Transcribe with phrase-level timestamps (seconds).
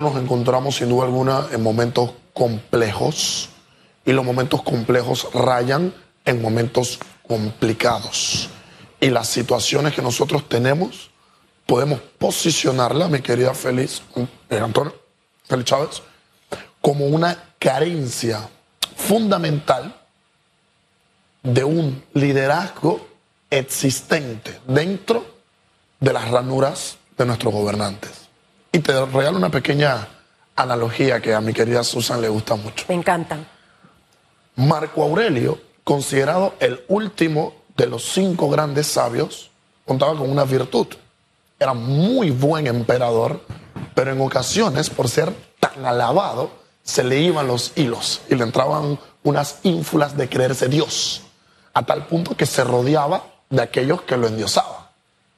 [0.00, 3.48] nos encontramos sin duda alguna en momentos complejos
[4.04, 5.92] y los momentos complejos rayan
[6.24, 8.48] en momentos complicados.
[9.00, 11.10] Y las situaciones que nosotros tenemos
[11.66, 14.02] podemos posicionarla, mi querida Félix,
[14.48, 14.94] eh, Antonio,
[15.48, 16.02] Félix Chávez,
[16.80, 18.48] como una carencia
[18.96, 19.96] fundamental
[21.42, 23.04] de un liderazgo
[23.50, 25.26] existente dentro
[25.98, 28.27] de las ranuras de nuestros gobernantes.
[28.72, 30.08] Y te regalo una pequeña
[30.56, 32.84] analogía que a mi querida Susan le gusta mucho.
[32.88, 33.46] Me encantan.
[34.56, 39.50] Marco Aurelio, considerado el último de los cinco grandes sabios,
[39.86, 40.88] contaba con una virtud.
[41.58, 43.40] Era muy buen emperador,
[43.94, 46.50] pero en ocasiones, por ser tan alabado,
[46.82, 51.22] se le iban los hilos y le entraban unas ínfulas de creerse Dios,
[51.72, 54.88] a tal punto que se rodeaba de aquellos que lo endiosaban.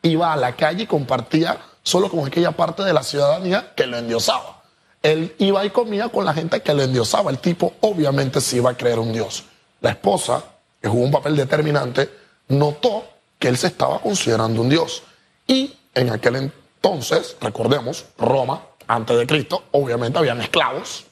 [0.02, 3.98] Iba a la calle y compartía solo con aquella parte de la ciudadanía que lo
[3.98, 4.62] endiosaba.
[5.02, 7.30] Él iba y comía con la gente que lo endiosaba.
[7.30, 9.44] El tipo obviamente se iba a creer un dios.
[9.80, 10.44] La esposa,
[10.80, 12.10] que jugó un papel determinante,
[12.48, 13.04] notó
[13.38, 15.02] que él se estaba considerando un dios.
[15.46, 21.04] Y en aquel entonces, recordemos, Roma, antes de Cristo, obviamente habían esclavos.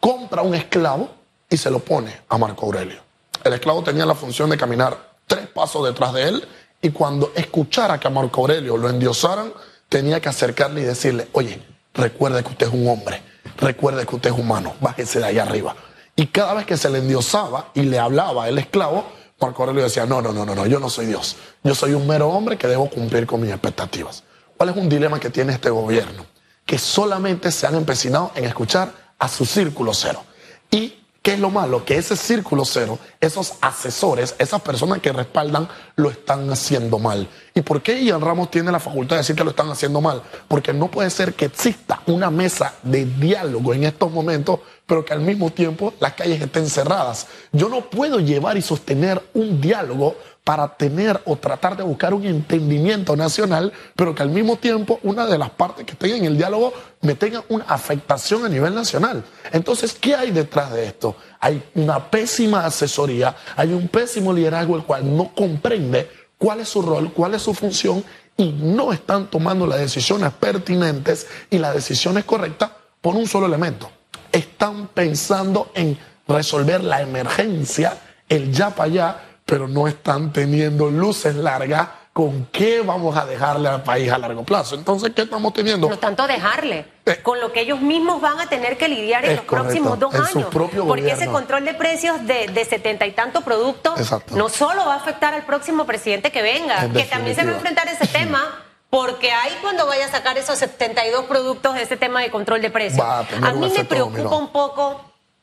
[0.00, 1.10] Compra un esclavo
[1.50, 3.00] y se lo pone a Marco Aurelio.
[3.42, 6.48] El esclavo tenía la función de caminar tres pasos detrás de él
[6.84, 9.54] y cuando escuchara que a Marco Aurelio lo endiosaran,
[9.88, 11.58] tenía que acercarle y decirle, oye,
[11.94, 13.22] recuerde que usted es un hombre,
[13.56, 15.74] recuerde que usted es humano, bájese de ahí arriba.
[16.14, 19.06] Y cada vez que se le endiosaba y le hablaba el esclavo,
[19.40, 22.06] Marco Aurelio decía, no, no, no, no, no, yo no soy Dios, yo soy un
[22.06, 24.22] mero hombre que debo cumplir con mis expectativas.
[24.54, 26.26] ¿Cuál es un dilema que tiene este gobierno?
[26.66, 30.22] Que solamente se han empecinado en escuchar a su círculo cero.
[30.70, 31.86] Y ¿Qué es lo malo?
[31.86, 37.26] Que ese círculo cero, esos asesores, esas personas que respaldan, lo están haciendo mal.
[37.54, 40.22] ¿Y por qué Ian Ramos tiene la facultad de decir que lo están haciendo mal?
[40.48, 45.12] Porque no puede ser que exista una mesa de diálogo en estos momentos, pero que
[45.12, 47.26] al mismo tiempo las calles estén cerradas.
[47.52, 52.26] Yo no puedo llevar y sostener un diálogo para tener o tratar de buscar un
[52.26, 56.36] entendimiento nacional, pero que al mismo tiempo una de las partes que estén en el
[56.36, 59.24] diálogo me tenga una afectación a nivel nacional.
[59.52, 61.16] Entonces, ¿qué hay detrás de esto?
[61.40, 66.82] Hay una pésima asesoría, hay un pésimo liderazgo el cual no comprende cuál es su
[66.82, 68.04] rol, cuál es su función
[68.36, 73.90] y no están tomando las decisiones pertinentes y las decisiones correctas por un solo elemento.
[74.34, 77.96] Están pensando en resolver la emergencia,
[78.28, 83.68] el ya para allá, pero no están teniendo luces largas con qué vamos a dejarle
[83.68, 84.76] al país a largo plazo.
[84.76, 85.88] Entonces, ¿qué estamos teniendo?
[85.88, 89.36] No tanto dejarle, eh, con lo que ellos mismos van a tener que lidiar en
[89.36, 90.46] los próximos dos años.
[90.50, 93.94] porque ese control de precios de setenta y tantos productos
[94.30, 97.54] no solo va a afectar al próximo presidente que venga, que también se va a
[97.54, 98.63] enfrentar ese tema.
[98.94, 102.70] Porque ahí cuando vaya a sacar esos 72 productos de ese tema de control de
[102.70, 105.00] precios, a, mí me preocupa un poco,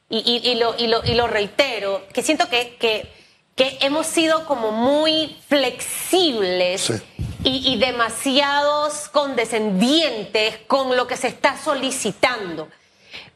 [0.10, 3.12] y, lo, y, lo, y lo reitero, que siento que, que
[3.56, 7.04] que hemos sido como muy flexibles
[7.44, 12.70] y, demasiados condescendientes con lo que se está solicitando.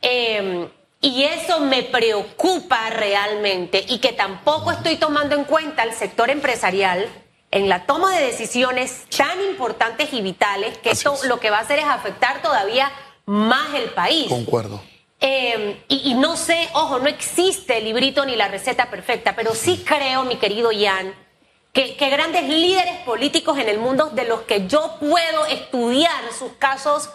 [0.01, 0.67] Em,
[1.01, 7.07] y eso me preocupa realmente y que tampoco estoy tomando en cuenta el sector empresarial
[7.55, 11.61] en la toma de decisiones tan importantes y vitales que esto lo que va a
[11.61, 12.91] hacer es afectar todavía
[13.25, 14.27] más el país.
[14.27, 14.81] Concuerdo.
[15.21, 19.81] Em, y, no sé, ojo, no existe el librito ni la receta perfecta, pero sí
[19.87, 21.15] creo, mi querido Ian,
[21.71, 27.09] que, grandes líderes políticos en el mundo de los que yo puedo estudiar sus casos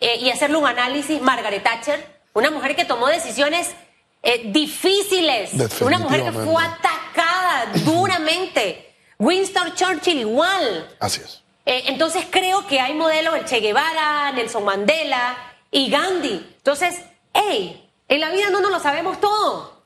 [0.00, 3.70] eh, y hacerle un análisis, Margaret Thatcher, una mujer que tomó decisiones
[4.22, 5.50] eh, difíciles,
[5.80, 8.91] una mujer que fue atacada duramente,
[9.22, 10.88] Winston Churchill igual.
[10.98, 11.42] Así es.
[11.64, 15.36] Eh, entonces creo que hay modelos, el Che Guevara, Nelson Mandela
[15.70, 16.54] y Gandhi.
[16.56, 17.88] Entonces, ¡Ey!
[18.08, 19.82] En la vida no nos lo sabemos todo.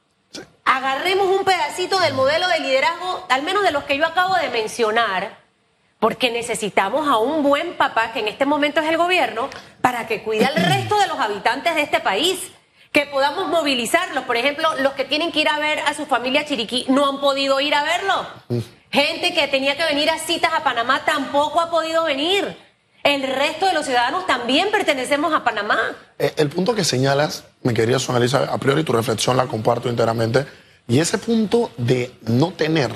[0.65, 4.49] Agarremos un pedacito del modelo de liderazgo, al menos de los que yo acabo de
[4.49, 5.39] mencionar,
[6.01, 9.49] porque necesitamos a un buen papá, que en este momento es el gobierno,
[9.81, 12.41] para que cuide al resto de los habitantes de este país,
[12.91, 14.25] que podamos movilizarlos.
[14.25, 17.21] Por ejemplo, los que tienen que ir a ver a su familia Chiriquí no han
[17.21, 18.27] podido ir a verlo.
[18.97, 22.57] Gente que tenía que venir a citas a Panamá tampoco ha podido venir
[23.07, 25.79] el resto de los ciudadanos también pertenecemos a Panamá.
[26.19, 30.45] Eh, el punto que señalas, mi querida Sonalisa, a priori tu reflexión la comparto enteramente,
[30.89, 32.91] y ese punto de no tener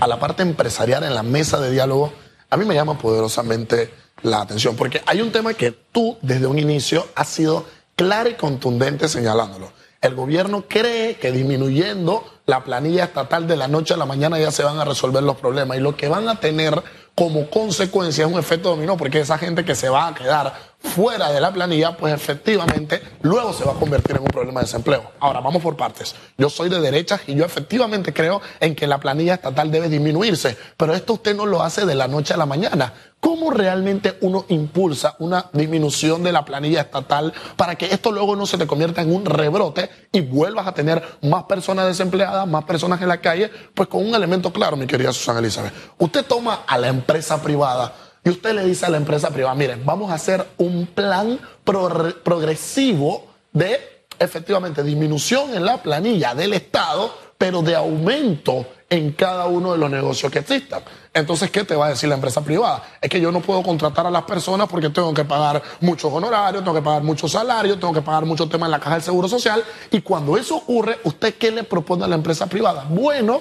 [0.00, 2.12] a la parte empresarial en la mesa de diálogo,
[2.50, 6.58] a mí me llama poderosamente la atención, porque hay un tema que tú desde un
[6.58, 7.64] inicio has sido
[7.94, 9.70] claro y contundente señalándolo.
[10.00, 14.50] El gobierno cree que disminuyendo la planilla estatal de la noche a la mañana ya
[14.50, 15.76] se van a resolver los problemas.
[15.76, 16.82] Y lo que van a tener
[17.14, 21.32] como consecuencia es un efecto dominó, porque esa gente que se va a quedar fuera
[21.32, 25.12] de la planilla, pues efectivamente luego se va a convertir en un problema de desempleo.
[25.20, 26.14] Ahora, vamos por partes.
[26.36, 30.56] Yo soy de derechas y yo efectivamente creo en que la planilla estatal debe disminuirse,
[30.76, 32.92] pero esto usted no lo hace de la noche a la mañana.
[33.20, 38.46] ¿Cómo realmente uno impulsa una disminución de la planilla estatal para que esto luego no
[38.46, 43.00] se te convierta en un rebrote y vuelvas a tener más personas desempleadas, más personas
[43.00, 43.48] en la calle?
[43.74, 45.72] Pues con un elemento claro, mi querida Susana Elizabeth.
[45.98, 49.84] Usted toma a la empresa privada y usted le dice a la empresa privada, miren,
[49.84, 57.62] vamos a hacer un plan progresivo de efectivamente disminución en la planilla del Estado, pero
[57.62, 60.82] de aumento en cada uno de los negocios que existan.
[61.12, 62.82] Entonces, ¿qué te va a decir la empresa privada?
[63.00, 66.62] Es que yo no puedo contratar a las personas porque tengo que pagar muchos honorarios,
[66.62, 69.28] tengo que pagar muchos salarios, tengo que pagar muchos temas en la caja del Seguro
[69.28, 69.64] Social.
[69.90, 72.86] Y cuando eso ocurre, ¿usted qué le propone a la empresa privada?
[72.88, 73.40] Bueno,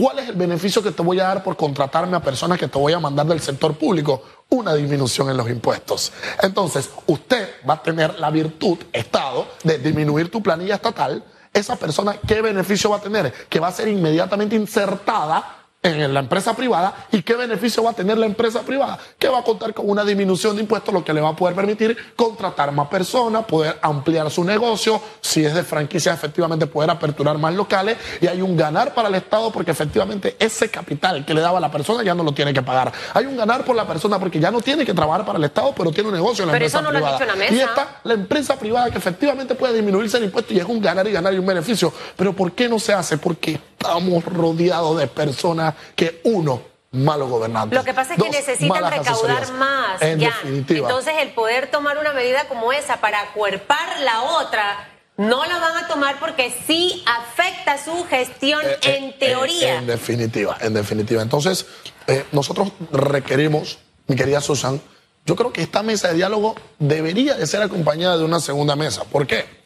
[0.00, 2.78] ¿Cuál es el beneficio que te voy a dar por contratarme a personas que te
[2.78, 4.22] voy a mandar del sector público?
[4.48, 6.10] Una disminución en los impuestos.
[6.40, 11.22] Entonces, usted va a tener la virtud, Estado, de disminuir tu planilla estatal.
[11.52, 13.30] Esa persona, ¿qué beneficio va a tener?
[13.50, 17.94] Que va a ser inmediatamente insertada en la empresa privada y qué beneficio va a
[17.94, 21.14] tener la empresa privada, que va a contar con una disminución de impuestos, lo que
[21.14, 25.62] le va a poder permitir contratar más personas, poder ampliar su negocio, si es de
[25.62, 30.36] franquicia, efectivamente poder aperturar más locales y hay un ganar para el Estado porque efectivamente
[30.38, 32.92] ese capital que le daba la persona ya no lo tiene que pagar.
[33.14, 35.72] Hay un ganar por la persona porque ya no tiene que trabajar para el Estado,
[35.74, 37.18] pero tiene un negocio en la empresa privada.
[37.50, 41.06] Y está la empresa privada que efectivamente puede disminuirse el impuesto y es un ganar
[41.06, 41.90] y ganar y un beneficio.
[42.16, 43.16] Pero ¿por qué no se hace?
[43.16, 46.62] Porque estamos rodeados de personas que uno
[46.92, 47.74] malo gobernante.
[47.74, 50.02] Lo que pasa es que necesitan recaudar más.
[50.02, 50.88] En Definitiva.
[50.88, 55.84] Entonces, el poder tomar una medida como esa para acuerpar la otra, no la van
[55.84, 59.78] a tomar porque sí afecta su gestión eh, eh, en teoría.
[59.78, 61.22] en definitiva, en definitiva.
[61.22, 61.66] Entonces,
[62.06, 63.78] eh, nosotros requerimos,
[64.08, 64.80] mi querida Susan,
[65.24, 69.04] yo creo que esta mesa de diálogo debería de ser acompañada de una segunda mesa.
[69.04, 69.59] ¿Por qué?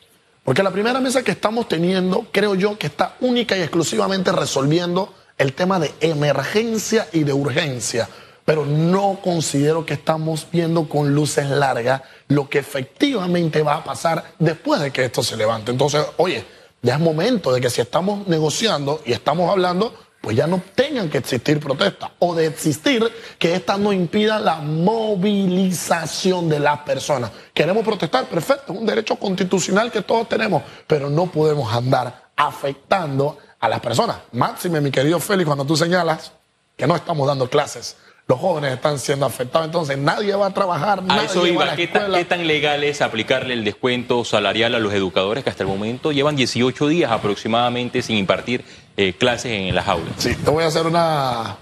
[0.44, 5.14] Porque la primera mesa que estamos teniendo, creo yo, que está única y exclusivamente resolviendo
[5.38, 8.08] el tema de emergencia y de urgencia.
[8.44, 14.32] Pero no considero que estamos viendo con luces largas lo que efectivamente va a pasar
[14.38, 15.72] después de que esto se levante.
[15.72, 16.44] Entonces, oye,
[16.82, 19.94] ya es momento de que si estamos negociando y estamos hablando,
[20.24, 23.06] pues ya no tengan que existir protestas o de existir
[23.38, 27.30] que esta no impida la movilización de las personas.
[27.52, 33.36] Queremos protestar, perfecto, es un derecho constitucional que todos tenemos, pero no podemos andar afectando
[33.60, 34.16] a las personas.
[34.32, 36.32] Máxime, mi querido Félix, cuando tú señalas
[36.74, 41.02] que no estamos dando clases los jóvenes están siendo afectados, entonces nadie va a trabajar.
[41.08, 45.50] A eso iba, ¿Qué, tan, legal es aplicarle el descuento salarial a los educadores que
[45.50, 48.64] hasta el momento llevan 18 días aproximadamente sin impartir
[48.96, 50.14] eh, clases en las aulas?
[50.18, 51.56] Sí, te voy a hacer una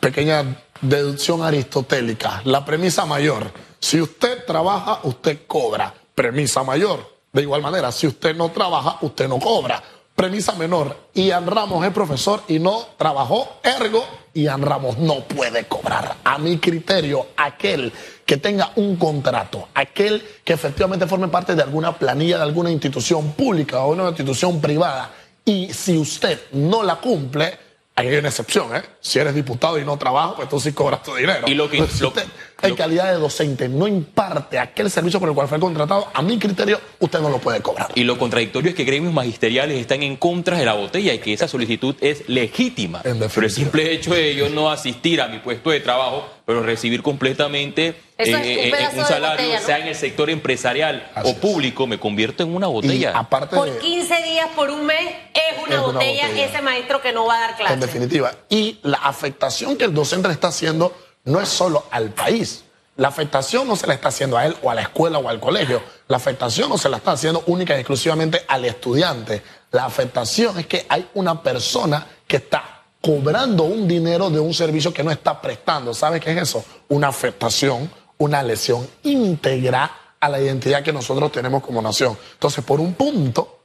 [0.00, 0.44] pequeña
[0.80, 2.42] deducción aristotélica.
[2.44, 5.94] La premisa mayor, si usted trabaja, usted cobra.
[6.14, 9.82] Premisa mayor, de igual manera, si usted no trabaja, usted no cobra.
[10.16, 14.02] Premisa menor, Ian Ramos es profesor y no trabajó, ergo,
[14.32, 16.16] Ian Ramos no puede cobrar.
[16.24, 17.92] A mi criterio, aquel
[18.24, 23.32] que tenga un contrato, aquel que efectivamente forme parte de alguna planilla de alguna institución
[23.32, 25.12] pública o una institución privada,
[25.46, 27.56] y si usted no la cumple,
[27.94, 28.82] hay una excepción, ¿eh?
[29.00, 31.46] Si eres diputado y no trabajas, pues tú sí cobras tu dinero.
[31.46, 32.26] Y lo que, usted,
[32.62, 36.38] en calidad de docente, no imparte aquel servicio por el cual fue contratado, a mi
[36.38, 37.88] criterio, usted no lo puede cobrar.
[37.94, 41.32] Y lo contradictorio es que gremios magisteriales están en contra de la botella y que
[41.32, 43.02] esa solicitud es legítima.
[43.02, 47.02] Pero el simple hecho de yo no asistir a mi puesto de trabajo, pero recibir
[47.02, 52.54] completamente eh, eh, un, salario, sea en el sector empresarial o público, me convierto en
[52.54, 53.12] una botella.
[53.14, 57.36] aparte por 15 días, por un mes, es una, botella, ese maestro que no va
[57.36, 57.74] a dar clase.
[57.74, 58.32] En definitiva.
[58.48, 62.64] Y la afectación que el docente le está haciendo no es solo al país.
[62.96, 65.38] La afectación no se la está haciendo a él o a la escuela o al
[65.38, 65.82] colegio.
[66.08, 69.42] La afectación no se la está haciendo única y exclusivamente al estudiante.
[69.72, 74.94] La afectación es que hay una persona que está cobrando un dinero de un servicio
[74.94, 75.92] que no está prestando.
[75.92, 76.64] ¿Sabe qué es eso?
[76.88, 82.16] Una afectación, una lesión íntegra a la identidad que nosotros tenemos como nación.
[82.32, 83.55] Entonces, por un punto,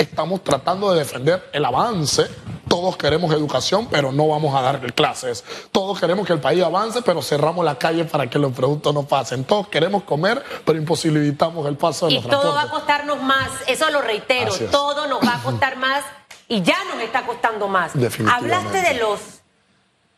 [0.00, 2.26] estamos tratando de defender el avance.
[2.68, 5.44] Todos queremos educación, pero no vamos a dar clases.
[5.72, 9.02] Todos queremos que el país avance, pero cerramos la calle para que los productos no
[9.02, 9.44] pasen.
[9.44, 13.50] Todos queremos comer, pero imposibilitamos el paso de los Y todo va a costarnos más,
[13.66, 16.04] eso lo reitero, todo nos va a costar más
[16.48, 17.92] y ya nos está costando más.
[18.32, 19.20] Hablaste de los,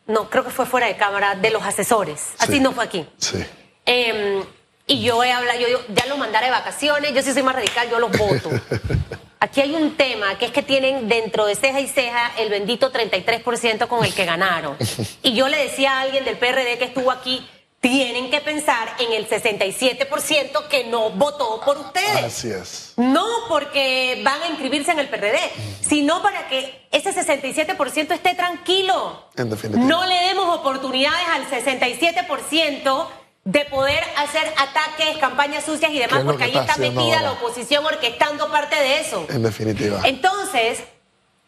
[0.07, 2.33] no, creo que fue fuera de cámara, de los asesores.
[2.39, 3.05] Así no fue aquí.
[3.17, 3.43] Sí.
[3.85, 4.43] Em,
[4.85, 7.89] y yo he hablado, yo, ya los mandaré de vacaciones, yo sí soy más radical,
[7.89, 8.49] yo los voto.
[9.43, 12.93] Aquí hay un tema que es que tienen dentro de ceja y ceja el bendito
[12.93, 14.77] 33% con el que ganaron.
[15.21, 17.45] Y yo le decía a alguien del PRD que estuvo aquí,
[17.81, 22.23] tienen que pensar en el 67% que no votó por ustedes.
[22.23, 22.93] Así es.
[22.95, 25.37] No porque van a inscribirse en el PRD,
[25.81, 29.27] sino para que ese 67% esté tranquilo.
[29.35, 29.85] En definitiva.
[29.85, 33.07] No le demos oportunidades al 67%
[33.45, 38.49] de poder hacer ataques, campañas sucias y demás, porque ahí está metida la oposición orquestando
[38.49, 39.25] parte de eso.
[39.29, 40.01] En definitiva.
[40.05, 40.83] Entonces,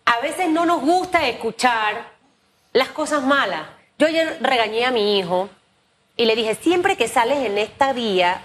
[0.03, 2.11] a veces no nos gusta escuchar
[2.73, 3.63] las cosas malas.
[3.97, 5.49] Yo ayer regañé a mi hijo
[6.17, 8.41] y le dije, siempre que sales en esta vía,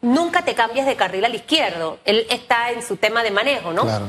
[0.00, 1.98] nunca te cambias de carril al izquierdo.
[2.06, 3.82] Él está en su tema de manejo, ¿no?
[3.82, 4.06] Claro.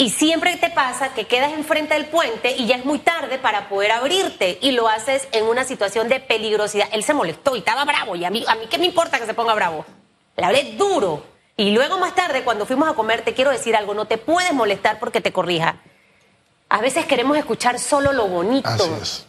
[0.00, 3.68] Y siempre te pasa que quedas enfrente del puente y ya es muy tarde para
[3.68, 6.88] poder abrirte y lo haces en una situación de peligrosidad.
[6.92, 9.26] Él se molestó y estaba bravo y a mí, a mí qué me importa que
[9.26, 9.84] se ponga bravo.
[10.36, 11.24] Le hablé duro.
[11.56, 14.52] Y luego más tarde, cuando fuimos a comer, te quiero decir algo, no te puedes
[14.52, 15.80] molestar porque te corrija.
[16.68, 18.68] A veces queremos escuchar solo lo bonito.
[18.68, 19.26] Así es.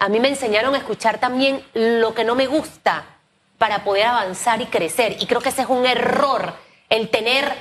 [0.00, 3.04] A mí me enseñaron a escuchar también lo que no me gusta
[3.56, 5.16] para poder avanzar y crecer.
[5.20, 6.54] Y creo que ese es un error,
[6.88, 7.54] el tener,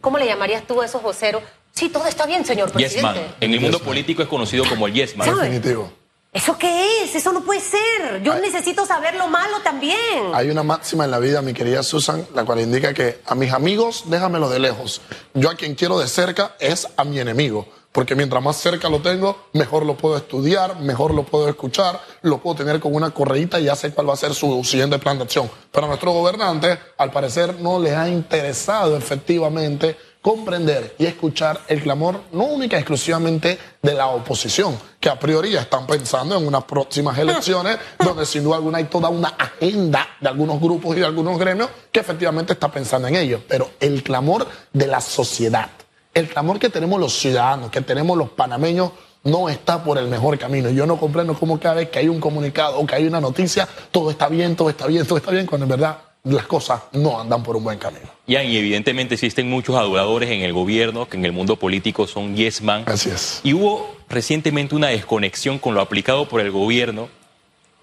[0.00, 1.42] ¿cómo le llamarías tú a esos voceros?
[1.76, 3.34] Sí, todo está bien, señor presidente.
[3.38, 5.28] En el mundo político es conocido como el yes man.
[5.28, 5.92] Definitivo.
[6.32, 7.14] ¿Eso qué es?
[7.14, 8.22] Eso no puede ser.
[8.22, 10.34] Yo necesito saber lo malo también.
[10.34, 13.52] Hay una máxima en la vida, mi querida Susan, la cual indica que a mis
[13.52, 15.02] amigos déjamelo de lejos.
[15.34, 17.68] Yo a quien quiero de cerca es a mi enemigo.
[17.92, 22.38] Porque mientras más cerca lo tengo, mejor lo puedo estudiar, mejor lo puedo escuchar, lo
[22.38, 25.16] puedo tener con una correíta y ya sé cuál va a ser su siguiente plan
[25.16, 25.50] de acción.
[25.72, 31.80] Pero a nuestro gobernante, al parecer, no le ha interesado efectivamente comprender y escuchar el
[31.80, 36.44] clamor no única y exclusivamente de la oposición, que a priori ya están pensando en
[36.44, 40.98] unas próximas elecciones, donde sin duda alguna hay toda una agenda de algunos grupos y
[40.98, 43.40] de algunos gremios que efectivamente está pensando en ello.
[43.46, 45.70] Pero el clamor de la sociedad,
[46.12, 48.90] el clamor que tenemos los ciudadanos, que tenemos los panameños,
[49.22, 50.70] no está por el mejor camino.
[50.70, 53.68] Yo no comprendo cómo cada vez que hay un comunicado o que hay una noticia,
[53.92, 55.98] todo está bien, todo está bien, todo está bien, cuando en verdad
[56.34, 58.06] las cosas no andan por un buen camino.
[58.26, 62.62] y evidentemente existen muchos aduladores en el gobierno que en el mundo político son yes
[62.62, 62.84] man.
[62.86, 63.40] Así es.
[63.44, 67.08] Y hubo recientemente una desconexión con lo aplicado por el gobierno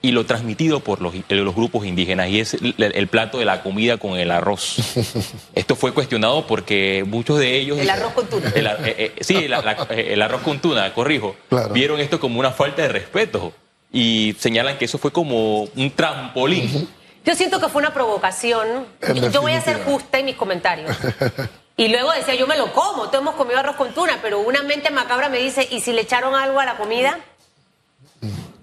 [0.01, 3.95] y lo transmitido por los, los grupos indígenas, y es el, plato de la comida
[3.95, 4.75] con el arroz.
[5.55, 7.79] Esto fue cuestionado porque muchos de ellos...
[7.79, 8.51] El arroz con tuna.
[8.53, 11.37] Eh, eh, sí, el arroz con tuna, corrijo.
[11.71, 13.53] Vieron esto como una falta de respeto
[13.93, 16.89] y señalan que eso fue como un trampolín.
[17.23, 18.87] Yo siento que fue una provocación.
[19.31, 20.95] Yo voy a ser justa en mis comentarios.
[21.75, 24.61] Y luego decía, yo me lo como, todos hemos comido arroz con tuna, pero una
[24.61, 27.17] mente macabra me dice, ¿y si le echaron algo a la comida?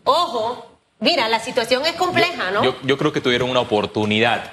[0.05, 2.63] Ojo, mira, la situación es compleja, ¿no?
[2.83, 4.53] Yo, creo que tuvieron una oportunidad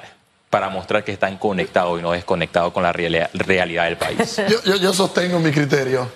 [0.50, 4.42] para mostrar que están conectados y no desconectados con la realidad, del país.
[4.66, 6.10] yo, yo sostengo mi criterio.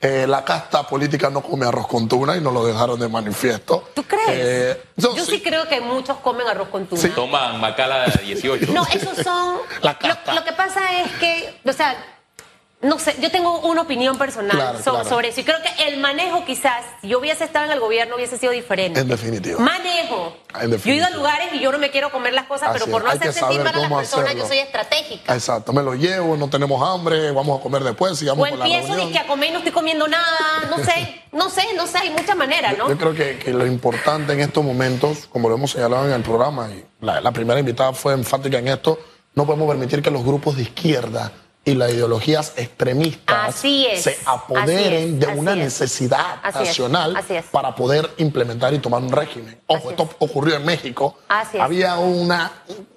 [0.00, 3.77] Eh, la casta política no come arroz con tuna y no lo dejaron de manifiesto.
[4.32, 5.40] Eh, yo, sí.
[5.40, 7.00] creo que muchos comen arroz con tuna.
[7.00, 7.10] Sí.
[7.10, 8.72] Toman macala de 18.
[8.72, 9.58] No, esos son...
[9.82, 10.34] La casta.
[10.34, 11.96] lo que pasa es que, o sea,
[12.80, 15.40] no sé, yo tengo una opinión personal sobre eso.
[15.40, 18.52] Y creo que el manejo quizás, si yo hubiese estado en el gobierno, hubiese sido
[18.52, 19.00] diferente.
[19.00, 19.58] En definitiva.
[19.58, 20.36] Manejo.
[20.84, 23.02] Yo he ido a lugares y yo no me quiero comer las cosas, pero por
[23.02, 25.34] no hacer sentir mal a las personas, yo soy estratégica.
[25.34, 29.10] Exacto, me lo llevo, no tenemos hambre, vamos a comer después, sigamos o empiezo ni
[29.10, 30.38] que a comer y no estoy comiendo nada,
[30.70, 32.88] no sé, no sé, no sé, hay muchas maneras, ¿no?
[32.88, 36.70] Yo, creo que, lo importante en estos momentos, como lo hemos señalado en el programa,
[36.70, 39.00] y la primera invitada fue enfática en esto,
[39.34, 41.32] no podemos permitir que los grupos de izquierda
[41.68, 47.14] y las ideologías extremistas se apoderen de una necesidad nacional
[47.50, 49.60] para poder implementar y tomar un régimen.
[49.66, 51.18] Ojo, esto ocurrió en México.
[51.60, 52.50] Había una,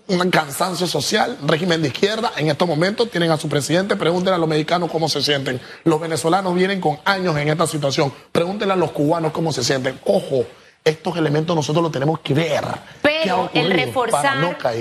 [0.07, 2.31] un cansancio social, régimen de izquierda.
[2.37, 5.59] En estos momentos tienen a su presidente, pregúntenle a los mexicanos cómo se sienten.
[5.83, 8.13] Los venezolanos vienen con años en esta situación.
[8.31, 9.99] Pregúntenle a los cubanos cómo se sienten.
[10.05, 10.45] Ojo,
[10.83, 12.63] estos elementos nosotros los tenemos que ver.
[13.01, 14.37] Pero el reforzar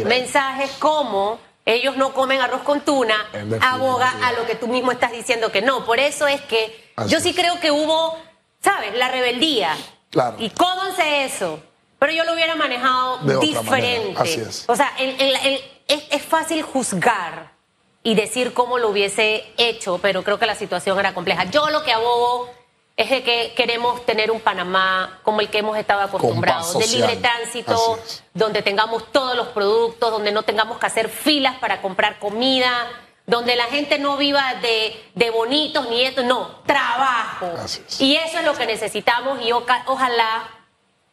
[0.07, 3.29] mensajes como ellos no comen arroz con tuna,
[3.61, 5.85] aboga a lo que tú mismo estás diciendo que no.
[5.85, 8.19] Por eso es que yo sí creo que hubo,
[8.63, 8.95] ¿sabes?
[8.95, 9.77] La rebeldía.
[10.11, 10.37] Claro.
[10.39, 11.63] Y cómanse eso.
[11.99, 14.15] Pero yo lo hubiera manejado diferente.
[14.17, 14.65] Así es.
[14.69, 17.53] O sea, es fácil juzgar
[18.03, 21.45] y decir cómo lo hubiese hecho, pero creo que la situación era compleja.
[21.45, 22.51] Yo lo que abogo
[22.97, 27.17] es de que queremos tener un Panamá como el que hemos estado acostumbrados, de libre
[27.17, 27.99] tránsito,
[28.35, 32.89] donde tengamos todos los productos, donde no tengamos que hacer filas para comprar comida,
[33.27, 37.49] donde la gente no viva de, bonitos ni esto, no, trabajo.
[38.01, 40.49] Y eso es lo que necesitamos y ojalá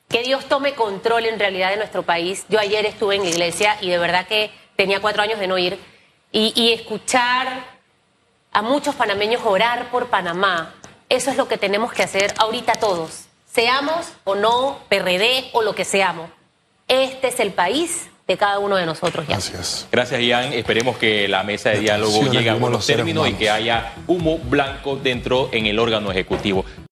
[0.10, 2.46] que Dios tome control en realidad de nuestro país.
[2.50, 5.58] Yo ayer estuve en la iglesia y de verdad que tenía cuatro años de no
[5.58, 5.80] ir
[6.32, 7.78] y, y escuchar
[8.52, 10.74] a muchos panameños orar por Panamá
[11.10, 15.76] eso es lo que tenemos que hacer ahorita todos, seamos o no PRD o lo
[15.76, 16.30] que seamos.
[16.88, 19.36] Este es el país de cada uno de nosotros ya.
[19.36, 19.88] Gracias.
[19.90, 20.52] Gracias, Ian.
[20.52, 24.98] Esperemos que la mesa de diálogo llegue a buenos términos y que haya humo blanco
[24.98, 26.66] dentro en el órgano ejecutivo.